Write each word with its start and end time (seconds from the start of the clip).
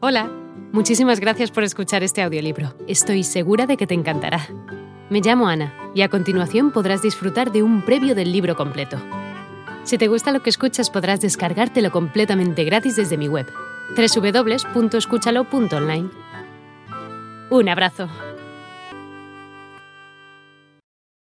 Hola, 0.00 0.30
muchísimas 0.72 1.18
gracias 1.18 1.50
por 1.50 1.64
escuchar 1.64 2.04
este 2.04 2.22
audiolibro. 2.22 2.72
Estoy 2.86 3.24
segura 3.24 3.66
de 3.66 3.76
que 3.76 3.88
te 3.88 3.94
encantará. 3.94 4.46
Me 5.10 5.20
llamo 5.20 5.48
Ana 5.48 5.74
y 5.92 6.02
a 6.02 6.08
continuación 6.08 6.70
podrás 6.70 7.02
disfrutar 7.02 7.50
de 7.50 7.64
un 7.64 7.84
previo 7.84 8.14
del 8.14 8.30
libro 8.30 8.54
completo. 8.54 8.96
Si 9.82 9.98
te 9.98 10.06
gusta 10.06 10.30
lo 10.30 10.40
que 10.40 10.50
escuchas 10.50 10.88
podrás 10.88 11.20
descargártelo 11.20 11.90
completamente 11.90 12.62
gratis 12.62 12.94
desde 12.94 13.16
mi 13.16 13.26
web, 13.26 13.48
www.escúchalo.online. 13.96 16.10
Un 17.50 17.68
abrazo. 17.68 18.08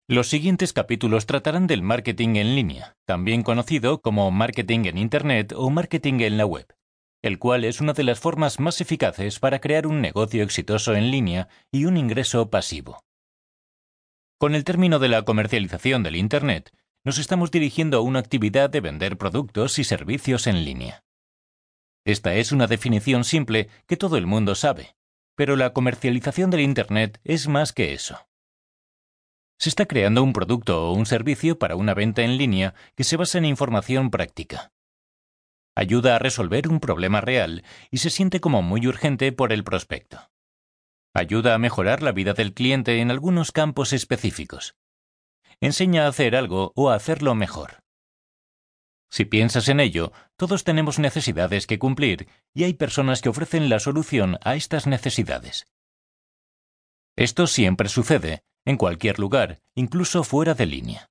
Los 0.08 0.28
siguientes 0.28 0.72
capítulos 0.72 1.26
tratarán 1.26 1.66
del 1.66 1.82
marketing 1.82 2.36
en 2.36 2.54
línea, 2.54 2.96
también 3.04 3.42
conocido 3.42 4.00
como 4.00 4.30
marketing 4.30 4.86
en 4.86 4.96
Internet 4.96 5.52
o 5.54 5.68
marketing 5.68 6.20
en 6.20 6.38
la 6.38 6.46
web 6.46 6.66
el 7.24 7.38
cual 7.38 7.64
es 7.64 7.80
una 7.80 7.94
de 7.94 8.02
las 8.04 8.20
formas 8.20 8.60
más 8.60 8.82
eficaces 8.82 9.38
para 9.38 9.58
crear 9.58 9.86
un 9.86 10.02
negocio 10.02 10.42
exitoso 10.42 10.94
en 10.94 11.10
línea 11.10 11.48
y 11.72 11.86
un 11.86 11.96
ingreso 11.96 12.50
pasivo. 12.50 13.02
Con 14.38 14.54
el 14.54 14.62
término 14.62 14.98
de 14.98 15.08
la 15.08 15.22
comercialización 15.22 16.02
del 16.02 16.16
Internet, 16.16 16.76
nos 17.02 17.16
estamos 17.16 17.50
dirigiendo 17.50 17.96
a 17.96 18.02
una 18.02 18.18
actividad 18.18 18.68
de 18.68 18.82
vender 18.82 19.16
productos 19.16 19.78
y 19.78 19.84
servicios 19.84 20.46
en 20.46 20.66
línea. 20.66 21.02
Esta 22.04 22.34
es 22.34 22.52
una 22.52 22.66
definición 22.66 23.24
simple 23.24 23.70
que 23.86 23.96
todo 23.96 24.18
el 24.18 24.26
mundo 24.26 24.54
sabe, 24.54 24.94
pero 25.34 25.56
la 25.56 25.72
comercialización 25.72 26.50
del 26.50 26.60
Internet 26.60 27.22
es 27.24 27.48
más 27.48 27.72
que 27.72 27.94
eso. 27.94 28.18
Se 29.58 29.70
está 29.70 29.86
creando 29.86 30.22
un 30.22 30.34
producto 30.34 30.90
o 30.90 30.92
un 30.92 31.06
servicio 31.06 31.58
para 31.58 31.74
una 31.74 31.94
venta 31.94 32.20
en 32.20 32.36
línea 32.36 32.74
que 32.94 33.04
se 33.04 33.16
basa 33.16 33.38
en 33.38 33.46
información 33.46 34.10
práctica 34.10 34.73
ayuda 35.74 36.16
a 36.16 36.18
resolver 36.18 36.68
un 36.68 36.80
problema 36.80 37.20
real 37.20 37.64
y 37.90 37.98
se 37.98 38.10
siente 38.10 38.40
como 38.40 38.62
muy 38.62 38.86
urgente 38.86 39.32
por 39.32 39.52
el 39.52 39.64
prospecto. 39.64 40.30
Ayuda 41.12 41.54
a 41.54 41.58
mejorar 41.58 42.02
la 42.02 42.12
vida 42.12 42.32
del 42.32 42.54
cliente 42.54 43.00
en 43.00 43.10
algunos 43.10 43.52
campos 43.52 43.92
específicos. 43.92 44.76
Enseña 45.60 46.04
a 46.04 46.08
hacer 46.08 46.34
algo 46.34 46.72
o 46.74 46.90
a 46.90 46.94
hacerlo 46.94 47.34
mejor. 47.34 47.84
Si 49.10 49.24
piensas 49.24 49.68
en 49.68 49.78
ello, 49.78 50.12
todos 50.36 50.64
tenemos 50.64 50.98
necesidades 50.98 51.68
que 51.68 51.78
cumplir 51.78 52.28
y 52.52 52.64
hay 52.64 52.74
personas 52.74 53.22
que 53.22 53.28
ofrecen 53.28 53.68
la 53.68 53.78
solución 53.78 54.38
a 54.42 54.56
estas 54.56 54.88
necesidades. 54.88 55.68
Esto 57.14 57.46
siempre 57.46 57.88
sucede, 57.88 58.42
en 58.64 58.76
cualquier 58.76 59.20
lugar, 59.20 59.60
incluso 59.76 60.24
fuera 60.24 60.54
de 60.54 60.66
línea. 60.66 61.10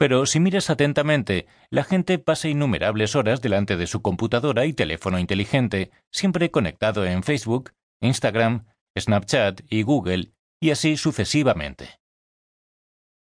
Pero 0.00 0.24
si 0.24 0.40
miras 0.40 0.70
atentamente, 0.70 1.46
la 1.68 1.84
gente 1.84 2.18
pasa 2.18 2.48
innumerables 2.48 3.14
horas 3.16 3.42
delante 3.42 3.76
de 3.76 3.86
su 3.86 4.00
computadora 4.00 4.64
y 4.64 4.72
teléfono 4.72 5.18
inteligente, 5.18 5.90
siempre 6.10 6.50
conectado 6.50 7.04
en 7.04 7.22
Facebook, 7.22 7.72
Instagram, 8.00 8.64
Snapchat 8.98 9.60
y 9.68 9.82
Google, 9.82 10.32
y 10.58 10.70
así 10.70 10.96
sucesivamente. 10.96 12.00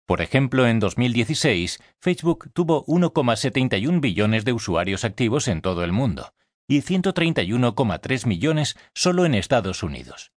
Por 0.06 0.20
ejemplo, 0.20 0.68
en 0.68 0.78
2016, 0.78 1.82
Facebook 1.98 2.52
tuvo 2.52 2.86
1,71 2.86 4.00
billones 4.00 4.44
de 4.44 4.52
usuarios 4.52 5.04
activos 5.04 5.48
en 5.48 5.62
todo 5.62 5.82
el 5.82 5.90
mundo, 5.90 6.32
y 6.68 6.82
131,3 6.82 8.24
millones 8.28 8.76
solo 8.94 9.26
en 9.26 9.34
Estados 9.34 9.82
Unidos. 9.82 10.30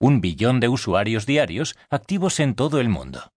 Un 0.00 0.20
billón 0.20 0.58
de 0.58 0.66
usuarios 0.66 1.24
diarios 1.24 1.76
activos 1.88 2.40
en 2.40 2.56
todo 2.56 2.80
el 2.80 2.88
mundo. 2.88 3.32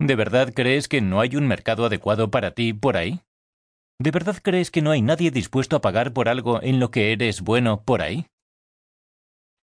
¿De 0.00 0.16
verdad 0.16 0.52
crees 0.54 0.88
que 0.88 1.00
no 1.00 1.20
hay 1.20 1.36
un 1.36 1.46
mercado 1.46 1.86
adecuado 1.86 2.30
para 2.30 2.52
ti 2.52 2.72
por 2.72 2.96
ahí? 2.96 3.20
¿De 4.00 4.10
verdad 4.10 4.36
crees 4.42 4.70
que 4.70 4.82
no 4.82 4.90
hay 4.90 5.02
nadie 5.02 5.30
dispuesto 5.30 5.76
a 5.76 5.80
pagar 5.80 6.12
por 6.12 6.28
algo 6.28 6.60
en 6.62 6.80
lo 6.80 6.90
que 6.90 7.12
eres 7.12 7.42
bueno 7.42 7.84
por 7.84 8.02
ahí? 8.02 8.26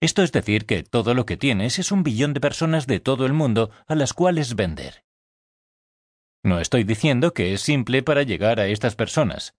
Esto 0.00 0.22
es 0.22 0.30
decir 0.30 0.66
que 0.66 0.82
todo 0.84 1.14
lo 1.14 1.26
que 1.26 1.36
tienes 1.36 1.78
es 1.78 1.90
un 1.90 2.02
billón 2.02 2.34
de 2.34 2.40
personas 2.40 2.86
de 2.86 3.00
todo 3.00 3.26
el 3.26 3.32
mundo 3.32 3.70
a 3.86 3.94
las 3.94 4.12
cuales 4.12 4.54
vender. 4.54 5.02
No 6.44 6.60
estoy 6.60 6.84
diciendo 6.84 7.32
que 7.32 7.52
es 7.52 7.62
simple 7.62 8.02
para 8.02 8.22
llegar 8.22 8.60
a 8.60 8.66
estas 8.66 8.94
personas. 8.94 9.56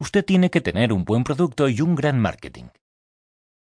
Usted 0.00 0.24
tiene 0.24 0.50
que 0.50 0.60
tener 0.60 0.92
un 0.92 1.04
buen 1.04 1.22
producto 1.22 1.68
y 1.68 1.80
un 1.80 1.94
gran 1.94 2.18
marketing. 2.18 2.70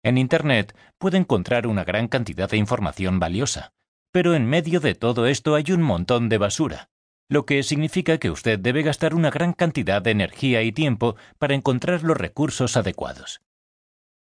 En 0.03 0.17
Internet 0.17 0.75
puede 0.99 1.19
encontrar 1.19 1.67
una 1.67 1.85
gran 1.85 2.09
cantidad 2.09 2.49
de 2.49 2.57
información 2.57 3.21
valiosa, 3.21 3.75
pero 4.13 4.35
en 4.35 4.47
medio 4.47 4.79
de 4.79 4.95
todo 4.95 5.27
esto 5.27 5.55
hay 5.55 5.73
un 5.73 5.83
montón 5.83 6.29
de 6.29 6.39
basura, 6.39 6.91
lo 7.29 7.47
que 7.47 7.63
significa 7.63 8.19
que 8.19 8.31
usted 8.31 8.59
debe 8.59 8.83
gastar 8.83 9.15
una 9.15 9.31
gran 9.31 9.55
cantidad 9.55 10.03
de 10.03 10.11
energía 10.11 10.63
y 10.63 10.71
tiempo 10.71 11.17
para 11.39 11.55
encontrar 11.55 12.03
los 12.03 12.17
recursos 12.17 12.77
adecuados. 12.77 13.41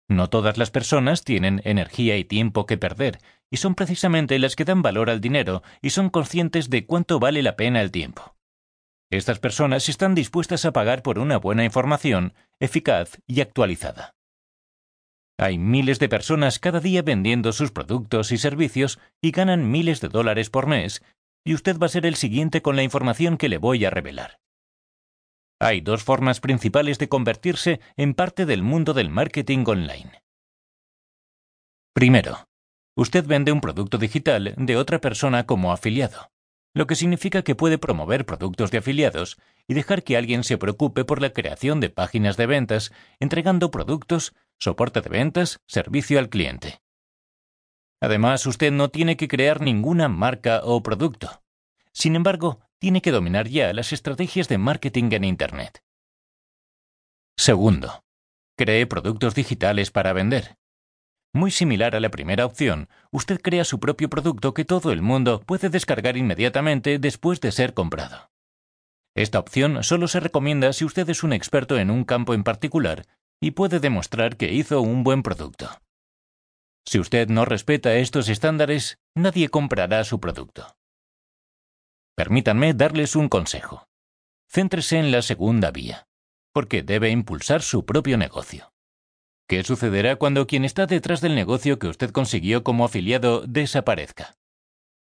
No 0.09 0.29
todas 0.31 0.57
las 0.57 0.71
personas 0.71 1.25
tienen 1.25 1.61
energía 1.65 2.17
y 2.17 2.25
tiempo 2.25 2.65
que 2.67 2.79
perder, 2.79 3.19
y 3.51 3.57
son 3.57 3.75
precisamente 3.75 4.39
las 4.39 4.57
que 4.57 4.65
dan 4.65 4.83
valor 4.83 5.11
al 5.11 5.21
dinero 5.21 5.63
y 5.81 5.91
son 5.91 6.11
conscientes 6.11 6.71
de 6.71 6.87
cuánto 6.87 7.19
vale 7.19 7.43
la 7.43 7.57
pena 7.57 7.83
el 7.83 7.91
tiempo. 7.91 8.37
Estas 9.11 9.41
personas 9.41 9.89
están 9.89 10.15
dispuestas 10.15 10.65
a 10.65 10.73
pagar 10.73 11.03
por 11.03 11.19
una 11.19 11.39
buena 11.39 11.65
información, 11.65 12.35
eficaz 12.61 13.21
y 13.27 13.41
actualizada. 13.41 14.15
Hay 15.43 15.59
miles 15.59 15.99
de 15.99 16.09
personas 16.09 16.61
cada 16.61 16.79
día 16.79 17.03
vendiendo 17.03 17.53
sus 17.53 17.73
productos 17.73 18.31
y 18.31 18.39
servicios 18.39 19.01
y 19.21 19.33
ganan 19.33 19.73
miles 19.73 20.01
de 20.01 20.09
dólares 20.09 20.51
por 20.51 20.69
mes, 20.69 21.03
y 21.45 21.55
usted 21.55 21.81
va 21.81 21.87
a 21.87 21.89
ser 21.89 22.07
el 22.07 22.15
siguiente 22.15 22.63
con 22.63 22.77
la 22.77 22.85
información 22.85 23.37
que 23.37 23.49
le 23.49 23.59
voy 23.59 23.85
a 23.85 23.91
revelar. 23.91 24.39
Hay 25.59 25.81
dos 25.81 26.05
formas 26.05 26.39
principales 26.39 27.01
de 27.01 27.09
convertirse 27.09 27.81
en 27.97 28.15
parte 28.15 28.47
del 28.47 28.63
mundo 28.63 28.95
del 28.95 29.11
marketing 29.11 29.65
online. 29.67 30.23
Primero, 31.93 32.47
usted 32.97 33.27
vende 33.27 33.51
un 33.51 33.61
producto 33.61 33.99
digital 33.99 34.55
de 34.57 34.77
otra 34.77 35.01
persona 35.01 35.45
como 35.45 35.73
afiliado, 35.73 36.31
lo 36.73 36.87
que 36.87 36.95
significa 36.95 37.43
que 37.43 37.57
puede 37.57 37.79
promover 37.79 38.27
productos 38.27 38.71
de 38.71 38.79
afiliados 38.79 39.39
y 39.67 39.75
dejar 39.75 40.05
que 40.05 40.17
alguien 40.17 40.45
se 40.45 40.57
preocupe 40.57 41.05
por 41.05 41.21
la 41.21 41.33
creación 41.33 41.81
de 41.81 41.91
páginas 41.91 42.37
de 42.37 42.47
ventas, 42.47 42.93
entregando 43.19 43.73
productos, 43.73 44.35
soporte 44.63 45.01
de 45.01 45.11
ventas, 45.11 45.61
servicio 45.67 46.21
al 46.21 46.29
cliente. 46.29 46.81
Además, 48.01 48.47
usted 48.47 48.71
no 48.71 48.91
tiene 48.91 49.17
que 49.17 49.27
crear 49.27 49.61
ninguna 49.61 50.09
marca 50.09 50.61
o 50.63 50.83
producto. 50.83 51.43
Sin 51.93 52.15
embargo, 52.15 52.61
tiene 52.79 53.03
que 53.03 53.11
dominar 53.11 53.49
ya 53.49 53.73
las 53.73 53.93
estrategias 53.93 54.49
de 54.49 54.59
marketing 54.59 55.11
en 55.13 55.25
Internet. 55.25 55.85
Segundo, 57.37 58.05
cree 58.57 58.87
productos 58.87 59.35
digitales 59.35 59.91
para 59.91 60.13
vender. 60.13 60.57
Muy 61.33 61.51
similar 61.51 61.97
a 61.97 62.01
la 62.01 62.11
primera 62.11 62.47
opción, 62.47 62.89
usted 63.11 63.41
crea 63.41 63.65
su 63.65 63.81
propio 63.81 64.09
producto 64.11 64.55
que 64.55 64.65
todo 64.65 64.93
el 64.93 65.03
mundo 65.03 65.41
puede 65.41 65.71
descargar 65.71 66.17
inmediatamente 66.17 66.99
después 66.99 67.41
de 67.41 67.51
ser 67.51 67.75
comprado. 67.75 68.31
Esta 69.15 69.39
opción 69.41 69.83
solo 69.83 70.09
se 70.09 70.21
recomienda 70.21 70.73
si 70.73 70.85
usted 70.85 71.09
es 71.09 71.23
un 71.23 71.33
experto 71.33 71.79
en 71.79 71.91
un 71.91 72.05
campo 72.05 72.33
en 72.35 72.45
particular 72.45 73.07
y 73.43 73.51
puede 73.51 73.81
demostrar 73.81 74.37
que 74.37 74.53
hizo 74.53 74.81
un 74.81 75.03
buen 75.03 75.25
producto. 75.25 75.69
Si 76.87 77.01
usted 77.01 77.29
no 77.29 77.45
respeta 77.45 77.97
estos 77.97 78.29
estándares, 78.29 78.99
nadie 79.17 79.49
comprará 79.49 80.05
su 80.05 80.21
producto. 80.21 80.77
Permítanme 82.17 82.73
darles 82.73 83.17
un 83.17 83.29
consejo. 83.29 83.89
Céntrese 84.49 84.99
en 84.99 85.11
la 85.11 85.23
segunda 85.23 85.73
vía, 85.73 86.07
porque 86.53 86.85
debe 86.85 87.11
impulsar 87.11 87.63
su 87.63 87.85
propio 87.85 88.17
negocio. 88.17 88.73
¿Qué 89.49 89.65
sucederá 89.65 90.17
cuando 90.17 90.47
quien 90.47 90.65
está 90.65 90.87
detrás 90.87 91.21
del 91.21 91.35
negocio 91.35 91.81
que 91.81 91.89
usted 91.89 92.13
consiguió 92.13 92.63
como 92.63 92.85
afiliado 92.85 93.45
desaparezca? 93.45 94.37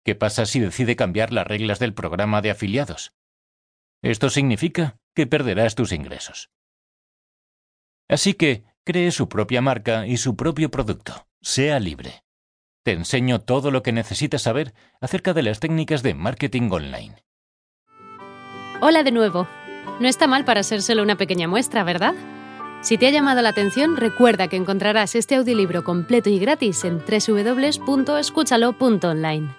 ¿Qué 0.04 0.14
pasa 0.14 0.44
si 0.44 0.60
decide 0.60 0.96
cambiar 0.96 1.32
las 1.32 1.46
reglas 1.46 1.78
del 1.78 1.94
programa 1.94 2.42
de 2.42 2.50
afiliados? 2.50 3.14
Esto 4.02 4.28
significa 4.28 4.98
que 5.14 5.26
perderás 5.26 5.74
tus 5.74 5.92
ingresos. 5.92 6.50
Así 8.08 8.34
que 8.34 8.64
cree 8.84 9.10
su 9.10 9.28
propia 9.28 9.60
marca 9.60 10.06
y 10.06 10.16
su 10.16 10.34
propio 10.34 10.70
producto. 10.70 11.26
Sea 11.42 11.78
libre. 11.78 12.24
Te 12.82 12.92
enseño 12.92 13.40
todo 13.40 13.70
lo 13.70 13.82
que 13.82 13.92
necesitas 13.92 14.40
saber 14.42 14.72
acerca 15.00 15.34
de 15.34 15.42
las 15.42 15.60
técnicas 15.60 16.02
de 16.02 16.14
marketing 16.14 16.70
online. 16.70 17.22
Hola 18.80 19.02
de 19.02 19.10
nuevo. 19.10 19.46
No 20.00 20.08
está 20.08 20.26
mal 20.26 20.46
para 20.46 20.62
ser 20.62 20.80
solo 20.80 21.02
una 21.02 21.16
pequeña 21.16 21.48
muestra, 21.48 21.84
¿verdad? 21.84 22.14
Si 22.80 22.96
te 22.96 23.08
ha 23.08 23.10
llamado 23.10 23.42
la 23.42 23.50
atención, 23.50 23.96
recuerda 23.96 24.48
que 24.48 24.56
encontrarás 24.56 25.14
este 25.16 25.34
audiolibro 25.34 25.84
completo 25.84 26.30
y 26.30 26.38
gratis 26.38 26.84
en 26.84 27.00
www.escúchalo.online. 27.00 29.57